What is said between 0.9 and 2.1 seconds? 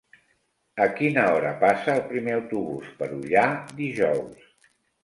quina hora passa el